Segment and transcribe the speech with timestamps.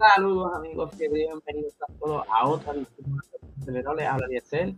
[0.00, 4.74] Saludos amigos, bienvenidos a todos a otra Les habla Diesel.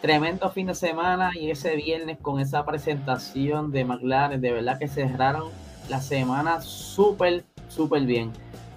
[0.00, 4.86] Tremendo fin de semana y ese viernes con esa presentación de McLaren, de verdad que
[4.86, 5.50] cerraron
[5.88, 8.30] la semana súper, súper bien.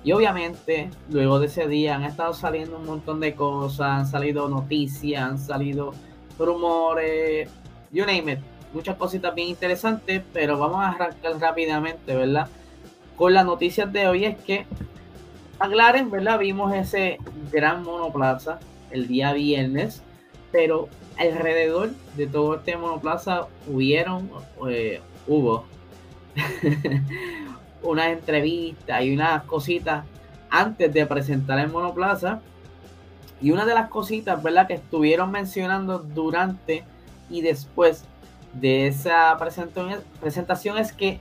[0.03, 4.49] Y obviamente, luego de ese día han estado saliendo un montón de cosas, han salido
[4.49, 5.93] noticias, han salido
[6.39, 7.51] rumores,
[7.91, 8.39] you name it,
[8.73, 12.47] muchas cositas bien interesantes, pero vamos a arrancar rápidamente, ¿verdad?
[13.15, 14.65] Con las noticias de hoy es que
[15.59, 16.39] McLaren, ¿verdad?
[16.39, 17.17] Vimos ese
[17.51, 18.59] gran monoplaza
[18.91, 20.01] el día viernes,
[20.51, 24.29] pero alrededor de todo este monoplaza hubieron,
[24.69, 25.65] eh, hubo
[27.81, 30.05] unas entrevistas y unas cositas
[30.49, 32.41] antes de presentar el monoplaza.
[33.41, 34.67] Y una de las cositas, ¿verdad?
[34.67, 36.83] Que estuvieron mencionando durante
[37.29, 38.05] y después
[38.53, 41.19] de esa presentación es que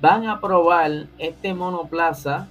[0.00, 2.48] van a probar este monoplaza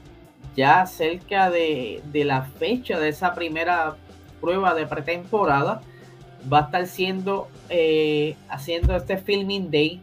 [0.55, 3.95] ya cerca de, la fecha de esa primera
[4.41, 5.81] prueba de pretemporada.
[6.51, 10.01] Va a estar siendo eh, haciendo este filming day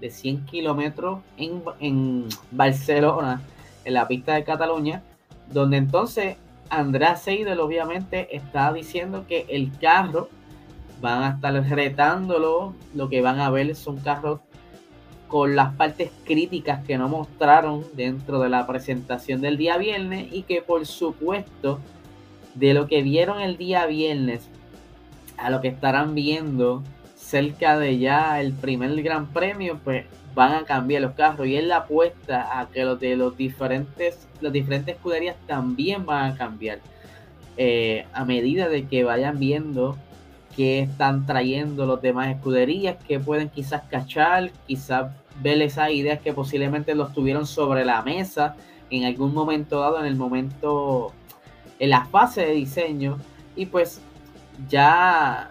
[0.00, 3.40] de 100 kilómetros en, en Barcelona,
[3.84, 5.02] en la pista de Cataluña,
[5.52, 6.36] donde entonces
[6.68, 10.28] Andrés Seidel obviamente está diciendo que el carro
[11.00, 14.40] van a estar retándolo, lo que van a ver son carros
[15.34, 20.42] con las partes críticas que no mostraron dentro de la presentación del día viernes y
[20.42, 21.80] que por supuesto
[22.54, 24.48] de lo que vieron el día viernes
[25.36, 26.84] a lo que estarán viendo
[27.16, 30.06] cerca de ya el primer gran premio, pues
[30.36, 34.28] van a cambiar los carros y es la apuesta a que los de los diferentes,
[34.40, 36.78] las diferentes escuderías también van a cambiar.
[37.56, 39.96] Eh, a medida de que vayan viendo
[40.54, 45.10] que están trayendo los demás escuderías, que pueden quizás cachar, quizás
[45.42, 48.56] ver esas ideas que posiblemente los tuvieron sobre la mesa
[48.90, 51.12] en algún momento dado, en el momento,
[51.78, 53.18] en la fase de diseño,
[53.56, 54.00] y pues
[54.68, 55.50] ya,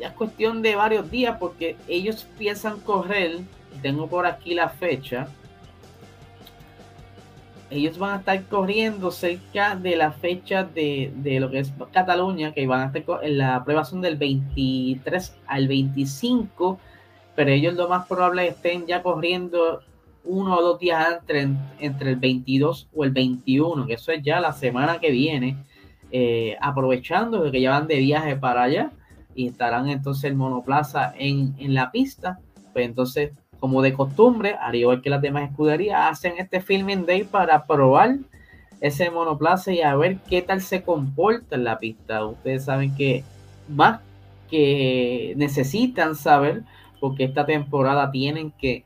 [0.00, 3.38] es cuestión de varios días porque ellos piensan correr,
[3.80, 5.28] tengo por aquí la fecha,
[7.72, 11.10] ellos van a estar corriendo cerca de la fecha de,
[11.40, 16.78] lo que es Cataluña, que van a estar la prueba son del 23 al 25,
[17.34, 19.80] pero ellos lo más probable estén ya corriendo
[20.24, 21.48] uno o dos días antes,
[21.78, 25.56] entre el 22 o el 21, que eso es ya la semana que viene,
[26.10, 28.92] eh, aprovechando de que ya van de viaje para allá
[29.34, 32.38] y estarán entonces el monoplaza en, en la pista,
[32.72, 33.32] pues entonces
[33.62, 38.16] como de costumbre, al igual que las demás escuderías, hacen este filming day para probar
[38.80, 42.26] ese monoplaza y a ver qué tal se comporta en la pista.
[42.26, 43.22] Ustedes saben que
[43.68, 44.00] más
[44.50, 46.64] que necesitan saber,
[47.02, 48.84] porque esta temporada tienen que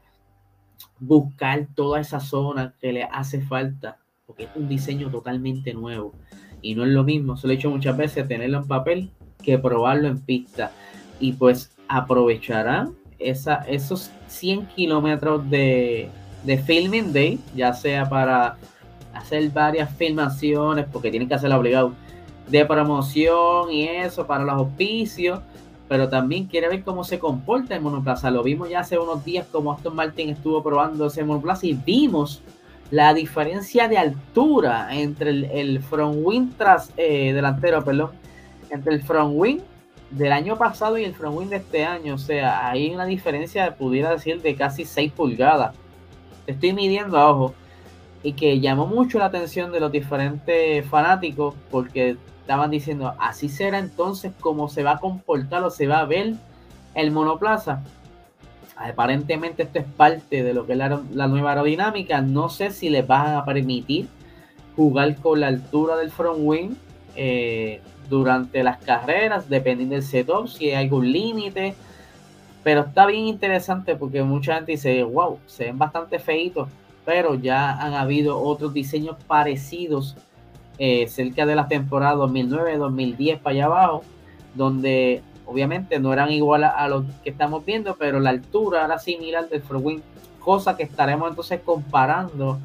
[0.99, 6.15] buscar toda esa zona que le hace falta, porque es un diseño totalmente nuevo.
[6.63, 9.11] Y no es lo mismo, se lo he dicho muchas veces, tenerlo en papel
[9.43, 10.73] que probarlo en pista.
[11.21, 16.09] Y pues aprovecharán esos 100 kilómetros de,
[16.65, 18.57] filming day, ya sea para
[19.13, 21.93] hacer varias filmaciones, porque tienen que hacerlo obligado,
[22.49, 25.41] de promoción y eso, para los auspicios,
[25.89, 28.31] pero también quiere ver cómo se comporta el monoplaza.
[28.31, 32.43] Lo vimos ya hace unos días como Aston Martin estuvo probando ese monoplaza y vimos
[32.91, 38.11] la diferencia de altura entre el, front wing tras, eh, delantero, perdón,
[38.71, 39.59] entre el front wing
[40.11, 42.15] del año pasado y el front wing de este año.
[42.15, 45.75] O sea, hay una diferencia, pudiera decir, de casi 6 pulgadas.
[46.47, 47.55] Estoy midiendo a ojo.
[48.23, 52.17] Y que llamó mucho la atención de los diferentes fanáticos porque
[52.47, 56.35] estaban diciendo, así será entonces cómo se va a comportar o se va a ver
[56.95, 57.83] el monoplaza.
[58.77, 62.21] Aparentemente esto es parte de lo que es la, la nueva aerodinámica.
[62.21, 64.07] No sé si les van a permitir
[64.77, 66.75] jugar con la altura del front wing.
[67.17, 71.75] Eh, durante las carreras, dependiendo del setup, si hay algún límite.
[72.63, 76.69] Pero está bien interesante porque mucha gente dice, wow, se ven bastante feitos,
[77.05, 80.17] pero ya han habido otros diseños parecidos
[80.79, 84.03] eh, cerca de la temporada 2009, 2010 para allá abajo,
[84.55, 89.49] donde obviamente no eran igual a, los que estamos viendo, pero la altura era similar
[89.49, 90.01] del front wing,
[90.41, 92.59] cosa que estaremos entonces comparando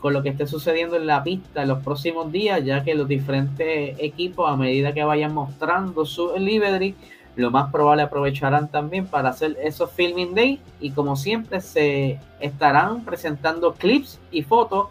[0.00, 3.06] con lo que esté sucediendo en la pista en los próximos días, ya que los
[3.06, 6.96] diferentes equipos, a medida que vayan mostrando su livery,
[7.36, 13.04] lo más probable aprovecharán también para hacer esos filming day y como siempre se estarán
[13.04, 14.88] presentando clips y fotos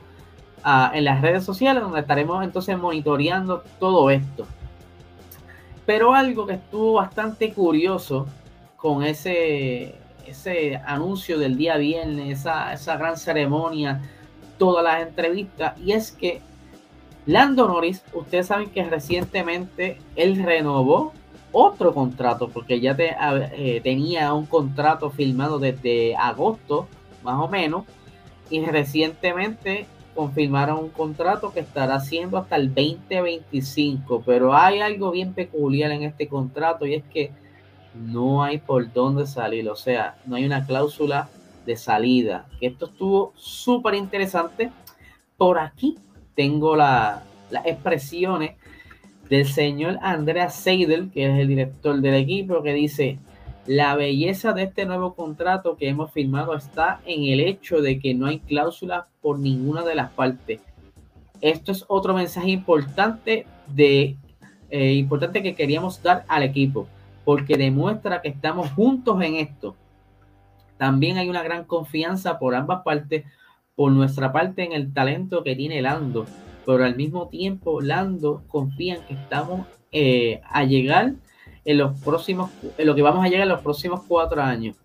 [0.63, 4.45] en las redes sociales donde estaremos entonces monitoreando todo esto.
[5.85, 8.27] Pero algo que estuvo bastante curioso
[8.77, 14.01] con ese, ese anuncio del día viernes, esa, esa gran ceremonia
[14.57, 16.41] todas las entrevistas y es que
[17.25, 21.13] Lando Norris, ustedes saben que recientemente él renovó
[21.51, 26.87] otro contrato, porque ya eh, tenía un contrato firmado desde agosto,
[27.23, 27.85] más o menos,
[28.49, 29.85] y recientemente
[30.15, 36.03] confirmaron un contrato que estará haciendo hasta el 2025, pero hay algo bien peculiar en
[36.03, 37.31] este contrato y es que
[37.95, 41.29] no hay por dónde salir, o sea, no hay una cláusula
[41.65, 42.45] de salida.
[42.59, 44.71] Esto estuvo súper interesante.
[45.37, 45.97] Por aquí
[46.35, 47.21] tengo las
[47.65, 48.55] expresiones
[49.29, 53.19] del señor Andrea Seidel, que es el director del equipo, que dice,
[53.67, 58.13] la belleza de este nuevo contrato que hemos firmado está en el hecho de que
[58.13, 60.61] no hay cláusula por ninguna de las partes.
[61.41, 64.17] Esto es otro mensaje importante de
[64.69, 66.87] eh, importante que queríamos dar al equipo,
[67.25, 69.75] porque demuestra que estamos juntos en esto.
[70.77, 73.25] También hay una gran confianza por ambas partes,
[73.75, 76.25] por nuestra parte en el talento que tiene Lando,
[76.65, 81.13] pero al mismo tiempo Lando confía en que estamos eh, a llegar
[81.65, 84.75] en los próximos, en lo que vamos a llegar en los próximos cuatro años.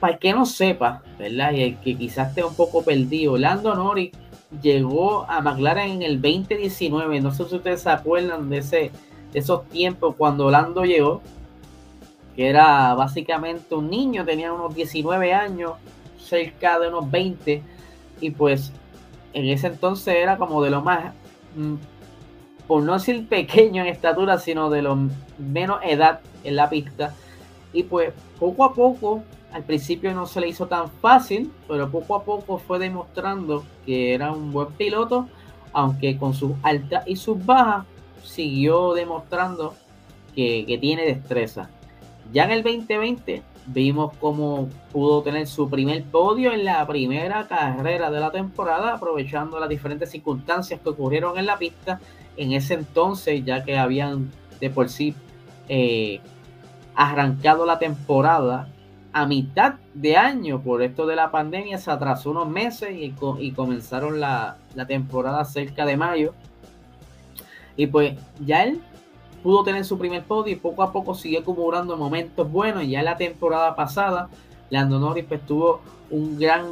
[0.00, 1.52] Para el que no sepa, ¿verdad?
[1.52, 4.12] Y el que quizás esté un poco perdido, Lando Norris
[4.60, 7.20] llegó a McLaren en el 2019.
[7.20, 8.90] No sé si ustedes se acuerdan de, ese,
[9.32, 11.22] de esos tiempos cuando Lando llegó,
[12.36, 15.72] que era básicamente un niño, tenía unos 19 años,
[16.18, 17.62] cerca de unos 20,
[18.20, 18.72] y pues
[19.34, 21.12] en ese entonces era como de lo más,
[21.56, 21.74] mm,
[22.66, 24.98] por no decir pequeño en estatura, sino de lo
[25.38, 27.14] menos edad en la pista.
[27.72, 29.22] Y pues poco a poco,
[29.52, 34.14] al principio no se le hizo tan fácil, pero poco a poco fue demostrando que
[34.14, 35.28] era un buen piloto,
[35.72, 37.86] aunque con sus altas y sus bajas
[38.24, 39.74] siguió demostrando
[40.34, 41.68] que, que tiene destreza.
[42.32, 48.10] Ya en el 2020 vimos cómo pudo tener su primer podio en la primera carrera
[48.10, 52.00] de la temporada, aprovechando las diferentes circunstancias que ocurrieron en la pista
[52.36, 54.30] en ese entonces, ya que habían
[54.60, 55.14] de por sí
[55.68, 56.20] eh,
[56.94, 58.68] arrancado la temporada
[59.12, 63.12] a mitad de año por esto de la pandemia, se atrasó unos meses y,
[63.52, 66.34] comenzaron la, la temporada cerca de mayo.
[67.76, 68.80] Y pues ya él
[69.42, 72.86] pudo tener su primer podio y poco a poco siguió acumulando momentos buenos.
[72.86, 74.28] Ya la temporada pasada,
[74.70, 75.80] Lando Norris pues, tuvo
[76.10, 76.64] un gran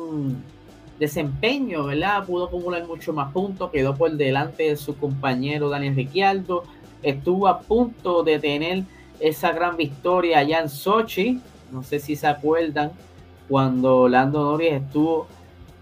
[1.01, 2.25] desempeño, ¿verdad?
[2.27, 6.65] Pudo acumular mucho más puntos, quedó por delante de su compañero Daniel Ricciardo,
[7.03, 8.85] estuvo a punto de tener
[9.19, 11.41] esa gran victoria allá en Sochi,
[11.73, 12.93] no sé si se acuerdan,
[13.49, 15.27] cuando Lando Norris estuvo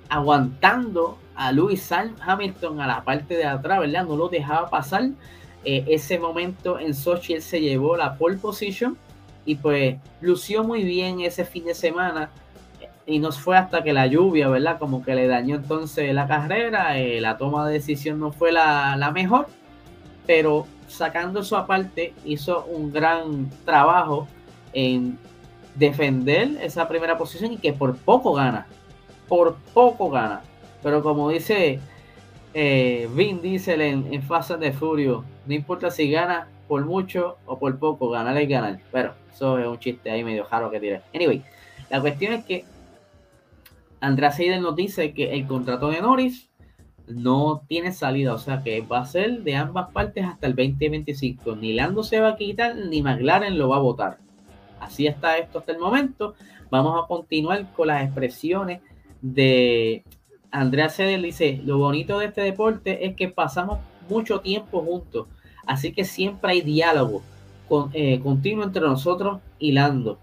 [0.09, 4.06] aguantando a Lewis Hamilton a la parte de atrás, ¿verdad?
[4.06, 5.11] No lo dejaba pasar
[5.64, 8.97] eh, ese momento en Sochi él se llevó la pole position
[9.44, 12.31] y pues lució muy bien ese fin de semana
[13.09, 14.79] y nos fue hasta que la lluvia, ¿verdad?
[14.79, 18.97] Como que le dañó entonces la carrera, eh, la toma de decisión no fue la,
[18.99, 19.47] la, mejor,
[20.27, 24.29] pero sacando eso aparte hizo un gran trabajo
[24.75, 25.19] en
[25.75, 28.67] defender esa primera posición y que por poco gana,
[29.27, 30.43] por poco gana,
[30.83, 31.81] pero como dice
[32.53, 37.38] eh, Vin Diesel en, en Fast and the Furious, no importa si gana por mucho
[37.47, 38.79] o por poco, ganar es ganar.
[38.93, 41.00] Pero eso es un chiste ahí medio raro que tiene.
[41.15, 41.43] Anyway,
[41.88, 42.67] la cuestión es que
[44.00, 46.50] Andrea Seidel nos dice que el contrato de Norris
[47.07, 51.57] no tiene salida, o sea que va a ser de ambas partes hasta el 2025.
[51.57, 54.19] Ni Lando se va a quitar, ni McLaren lo va a votar.
[54.81, 56.35] Así está esto hasta el momento.
[56.71, 58.81] Vamos a continuar con las expresiones
[59.23, 60.05] de
[60.50, 61.23] Andrea Seidel.
[61.23, 63.78] Dice, lo bonito de este deporte es que pasamos
[64.09, 65.26] mucho tiempo juntos
[65.69, 67.23] Así que siempre hay diálogo
[67.93, 70.19] eh, continuo entre nosotros y Lando.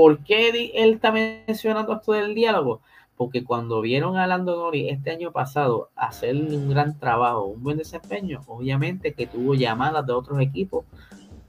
[0.00, 2.80] ¿Por qué él está mencionando esto del diálogo?
[3.18, 7.76] Porque cuando vieron a Lando Norris este año pasado hacer un gran trabajo, un buen
[7.76, 10.86] desempeño, obviamente que tuvo llamadas de otros equipos.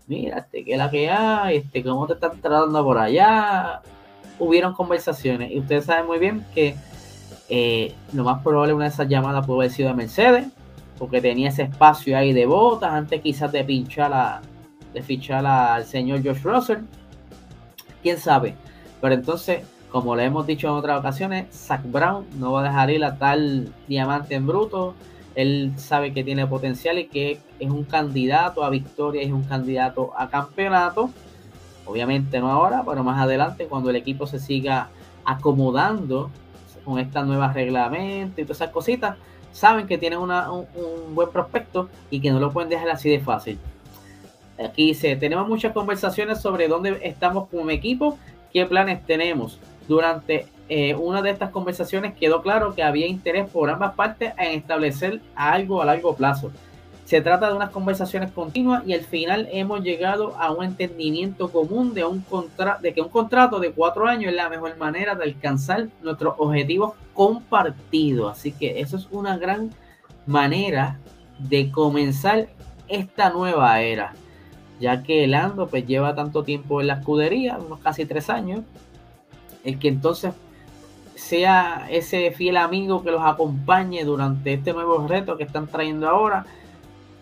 [0.06, 1.56] Mira, este, ¿qué es la que hay?
[1.56, 3.84] Este, ¿Cómo te están tratando por allá?
[4.38, 6.76] Hubieron conversaciones y ustedes saben muy bien que
[7.48, 10.48] eh, lo más probable una de esas llamadas puede haber sido de Mercedes,
[10.98, 14.42] porque tenía ese espacio ahí de botas antes quizás de pinchar a,
[14.94, 16.80] de fichar al señor Josh Russell.
[18.02, 18.56] Quién sabe.
[19.00, 22.90] Pero entonces, como le hemos dicho en otras ocasiones, Zach Brown no va a dejar
[22.90, 24.96] ir a tal diamante en bruto.
[25.36, 30.12] Él sabe que tiene potencial y que es un candidato a victoria, es un candidato
[30.18, 31.10] a campeonato.
[31.86, 34.90] Obviamente no ahora, pero más adelante cuando el equipo se siga
[35.26, 36.30] acomodando
[36.84, 39.18] con esta nueva reglamento y todas esas cositas,
[39.52, 40.32] saben que tienen un,
[41.14, 43.60] buen prospecto y que no lo pueden dejar así de fácil.
[44.58, 48.18] Aquí dice, tenemos muchas conversaciones sobre dónde estamos como equipo,
[48.54, 49.60] qué planes tenemos.
[49.88, 54.60] Durante eh, una de estas conversaciones quedó claro que había interés por ambas partes en
[54.60, 56.52] establecer algo a largo plazo.
[57.06, 61.94] Se trata de unas conversaciones continuas y al final hemos llegado a un entendimiento común
[61.94, 62.24] de, un
[62.82, 66.94] de que un contrato de cuatro años es la mejor manera de alcanzar nuestros objetivos
[67.14, 68.32] compartidos.
[68.32, 69.72] Así que eso es una gran
[70.26, 71.00] manera
[71.38, 72.48] de comenzar
[72.88, 74.14] esta nueva era,
[74.82, 78.62] ya que Lando pues lleva tanto tiempo en la escudería, unos casi tres años,
[79.64, 80.34] el que entonces
[81.16, 86.46] sea ese fiel amigo que los acompañe durante este nuevo reto que están trayendo ahora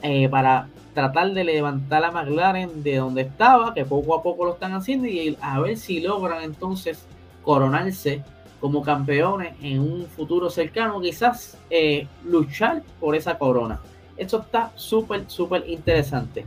[0.02, 4.54] eh, para tratar de levantar a McLaren de donde estaba, que poco a poco lo
[4.54, 7.06] están haciendo y a ver si logran entonces
[7.44, 8.24] coronarse
[8.60, 13.80] como campeones en un futuro cercano, quizás eh, luchar por esa corona.
[14.18, 16.46] Esto está súper, súper interesante.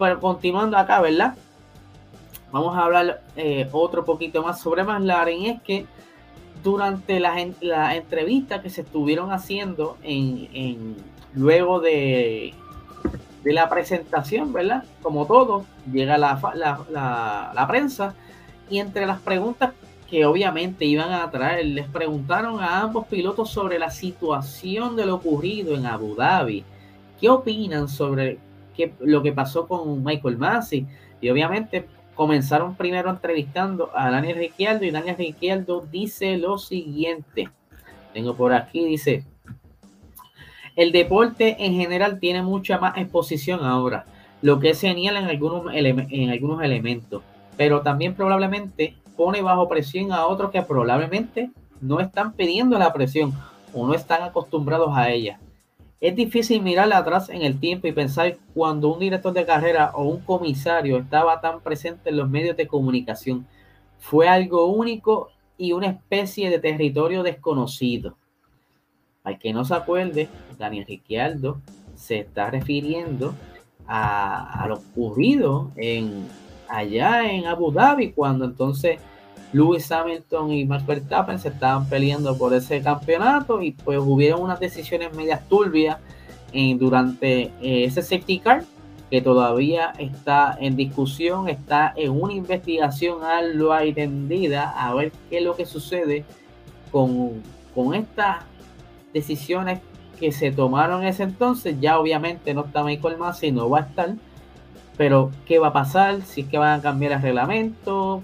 [0.00, 1.34] Pero continuando acá, ¿verdad?
[2.50, 5.44] Vamos a hablar eh, otro poquito más sobre McLaren.
[5.44, 5.86] Es que
[6.64, 10.96] durante la, la entrevista que se estuvieron haciendo en,
[11.34, 12.54] luego de,
[13.44, 14.84] de, la presentación, ¿verdad?
[15.02, 18.14] Como todo, llega la, la, la, prensa
[18.70, 19.72] y entre las preguntas
[20.08, 25.16] que obviamente iban a traer, les preguntaron a ambos pilotos sobre la situación de lo
[25.16, 26.64] ocurrido en Abu Dhabi.
[27.20, 28.38] ¿Qué opinan sobre
[29.00, 30.86] lo que pasó con Michael Massey?
[31.20, 37.48] Y obviamente comenzaron primero entrevistando a Daniel Ricciardo y Daniel Ricciardo dice lo siguiente.
[38.12, 39.24] Tengo por aquí, dice,
[40.76, 44.04] el deporte en general tiene mucha más exposición ahora,
[44.42, 47.22] lo que es genial en algunos, en algunos elementos,
[47.56, 53.32] pero también probablemente pone bajo presión a otros que probablemente no están pidiendo la presión
[53.72, 55.38] o no están acostumbrados a ella.
[56.00, 60.04] Es difícil mirar atrás en el tiempo y pensar cuando un director de carrera o
[60.04, 63.46] un comisario estaba tan presente en los medios de comunicación.
[63.98, 65.28] Fue algo único
[65.58, 68.16] y una especie de territorio desconocido.
[69.24, 70.28] Al que no se acuerde,
[70.58, 71.60] Daniel Ricciardo
[71.94, 73.34] se está refiriendo
[73.86, 76.26] a, lo ocurrido en,
[76.66, 78.98] allá en Abu Dhabi, cuando entonces
[79.52, 84.60] Lewis Hamilton y Max Verstappen se estaban peleando por ese campeonato y pues hubieron unas
[84.60, 85.98] decisiones medias turbias
[86.52, 88.64] en, durante eh, ese safety car
[89.10, 95.38] que todavía está en discusión, está en una investigación a lo entendida a ver qué
[95.38, 96.24] es lo que sucede
[96.92, 97.42] con,
[97.74, 98.44] con estas
[99.12, 99.80] decisiones
[100.20, 101.76] que se tomaron en ese entonces.
[101.80, 104.14] Ya obviamente no está Michael Massey, no va a estar.
[104.96, 106.20] Pero, ¿qué va a pasar?
[106.22, 108.22] Si es que van a cambiar el reglamento,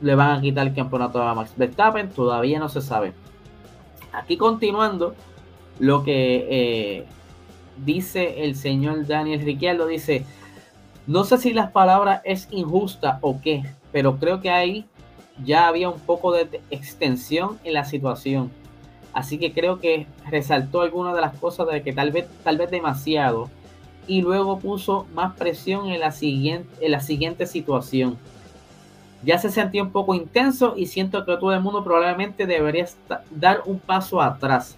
[0.00, 3.12] le van a quitar el campeonato a Max Verstappen, todavía no se sabe.
[4.12, 5.14] Aquí continuando,
[5.78, 7.06] lo que eh,
[7.84, 10.24] dice el señor Daniel Ricciardo, dice,
[11.06, 14.86] no sé si las palabras es injusta o qué, pero creo que ahí
[15.44, 18.50] ya había un poco de extensión en la situación.
[19.12, 22.70] Así que creo que resaltó algunas de las cosas de que tal vez, tal vez
[22.70, 23.50] demasiado.
[24.06, 28.18] Y luego puso más presión en la siguiente, en la siguiente situación
[29.22, 32.86] ya se sentía un poco intenso y siento que todo el mundo probablemente debería
[33.30, 34.76] dar un paso atrás.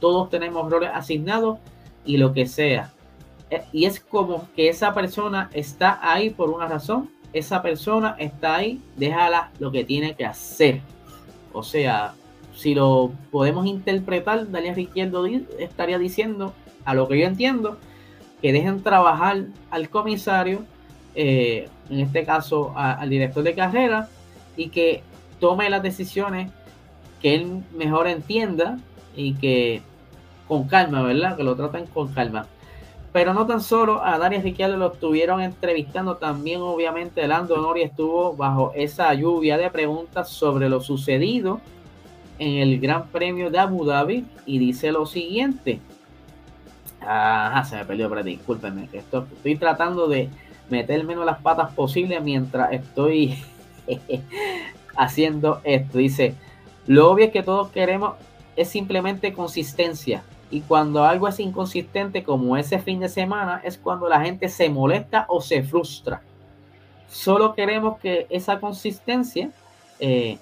[0.00, 1.58] Todos tenemos roles asignados
[2.04, 2.92] y lo que sea.
[3.50, 7.10] Eh, y es como que esa persona está ahí por una razón.
[7.32, 10.80] Esa persona está ahí, déjala lo que tiene que hacer.
[11.52, 12.14] O sea,
[12.54, 15.26] si lo podemos interpretar, Daniel Riquierdo
[15.58, 16.54] estaría diciendo,
[16.84, 17.78] a lo que yo entiendo,
[18.40, 20.64] que dejen trabajar al comisario
[21.16, 24.08] eh, en este caso al director de carrera,
[24.56, 25.02] y que
[25.40, 26.50] tome las decisiones
[27.20, 28.78] que él mejor entienda
[29.16, 29.82] y que
[30.46, 31.36] con calma, ¿verdad?
[31.36, 32.46] Que lo traten con calma.
[33.12, 38.34] Pero no tan solo a Daniel Ricciardo lo estuvieron entrevistando, también obviamente Lando Nori estuvo
[38.34, 41.60] bajo esa lluvia de preguntas sobre lo sucedido
[42.38, 45.80] en el Gran Premio de Abu Dhabi y dice lo siguiente.
[47.00, 50.28] Ajá, se me perdió, pero discúlpenme, que esto, estoy tratando de
[50.70, 53.38] meter menos las patas posible mientras estoy
[54.96, 55.98] haciendo esto.
[55.98, 56.34] Dice,
[56.86, 58.14] lo obvio es que todos queremos
[58.56, 60.22] es simplemente consistencia.
[60.50, 64.70] Y cuando algo es inconsistente, como ese fin de semana, es cuando la gente se
[64.70, 66.22] molesta o se frustra.
[67.08, 69.50] Solo queremos que esa consistencia
[69.98, 70.38] eh,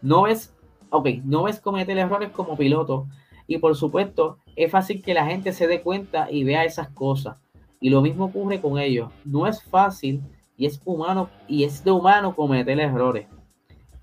[0.00, 0.52] no es,
[0.90, 3.06] ok, no es cometer errores como piloto.
[3.46, 7.36] Y por supuesto, es fácil que la gente se dé cuenta y vea esas cosas.
[7.82, 9.10] Y lo mismo ocurre con ellos.
[9.24, 10.22] No es fácil
[10.56, 13.26] y es humano y es de humano cometer errores.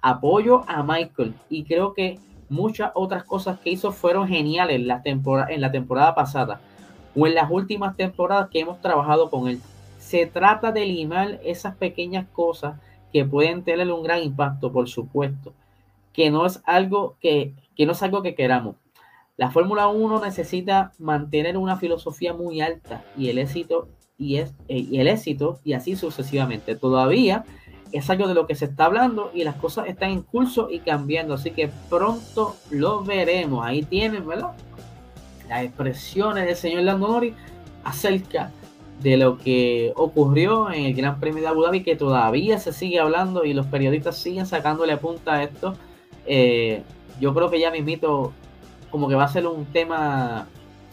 [0.01, 2.19] Apoyo a Michael y creo que
[2.49, 4.87] muchas otras cosas que hizo fueron geniales en
[5.61, 6.61] la temporada, pasada
[7.15, 9.59] o en las últimas temporadas que hemos trabajado con él.
[9.97, 12.79] Se trata de limar esas pequeñas cosas
[13.11, 15.53] que pueden tener un gran impacto, por supuesto.
[16.13, 18.75] que no es algo que, que no es algo que queramos.
[19.39, 24.85] La Fórmula 1 necesita mantener una filosofía muy alta y el éxito y, es, eh,
[24.91, 26.75] el éxito y así sucesivamente.
[26.75, 27.45] Todavía
[27.93, 30.79] es algo de lo que se está hablando y las cosas están en curso y
[30.79, 33.65] cambiando, así que pronto lo veremos.
[33.65, 34.51] Ahí tienen, ¿verdad?
[35.47, 37.33] Las expresiones del señor Landonori
[37.85, 38.51] acerca
[39.01, 42.99] de lo que ocurrió en el Gran Premio de Abu Dhabi, que todavía se sigue
[42.99, 45.75] hablando y los periodistas siguen sacándole punta a esto.
[46.25, 46.83] Eh,
[47.21, 48.33] yo creo que ya mismito
[48.91, 50.47] como que va a ser un tema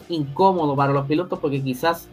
[0.09, 2.09] incómodo para los pilotos porque quizás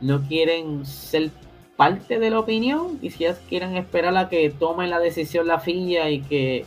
[0.00, 1.30] no quieren ser
[1.76, 6.20] parte de la opinión, quizás quieren esperar a que tomen la decisión la FIA y
[6.20, 6.66] que,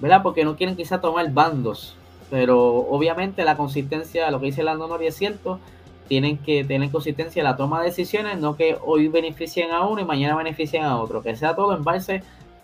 [0.00, 0.22] ¿verdad?
[0.22, 1.96] Porque no quieren quizás tomar bandos,
[2.30, 5.60] pero obviamente la consistencia, lo que dice Lando Norris es cierto,
[6.08, 10.00] tienen que tener consistencia en la toma de decisiones, no que hoy beneficien a uno
[10.00, 12.22] y mañana beneficien a otro, que sea todo en base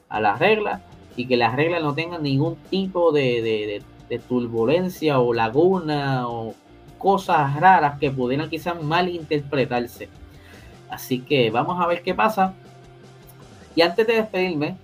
[0.09, 0.81] a las reglas
[1.17, 3.83] y que las reglas no tengan ningún tipo de,
[4.19, 6.55] turbulencia o laguna o
[6.99, 10.09] cosas raras que pudieran quizás malinterpretarse.
[10.89, 12.55] Así que vamos a ver qué pasa.
[13.75, 14.77] Y antes de despedirme,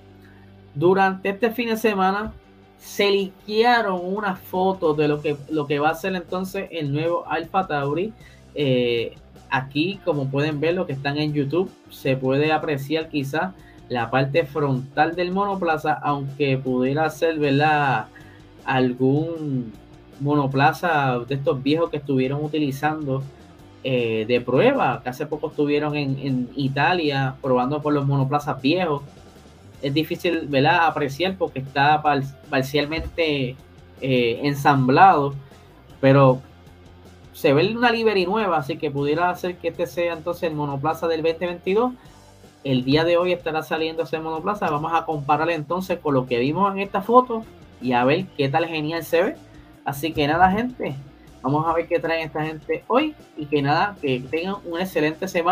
[0.75, 2.32] durante este fin de semana
[2.78, 7.26] se liquearon unas fotos de lo que, lo que va a ser entonces el nuevo
[7.26, 8.12] Alpha Tauri
[8.54, 9.16] eh,
[9.50, 13.54] aquí, como pueden ver, lo que están en YouTube, se puede apreciar quizá
[13.88, 18.06] la parte frontal del monoplaza, aunque pudiera ser, ¿verdad?
[18.68, 19.72] Algún
[20.20, 23.22] monoplaza de estos viejos que estuvieron utilizando
[23.84, 29.02] eh, de prueba, que hace poco estuvieron en, Italia probando por los monoplazas viejos.
[29.81, 30.87] Es difícil ¿verdad?
[30.87, 32.02] apreciar porque está
[32.50, 33.57] parcialmente
[34.00, 35.35] eh, ensamblado,
[36.00, 36.40] pero
[37.33, 41.07] se ve una livery nueva, así que pudiera hacer que este sea entonces el monoplaza
[41.07, 41.92] del 2022.
[42.64, 44.68] El día de hoy estará saliendo ese monoplaza.
[44.68, 47.44] Vamos a comparar entonces con lo que vimos en esta foto
[47.80, 49.36] y a ver qué tal genial se ve.
[49.84, 50.94] Así que nada, gente.
[51.42, 55.28] Vamos a ver qué trae esta gente hoy y que nada, que tengan una excelente
[55.28, 55.46] semana.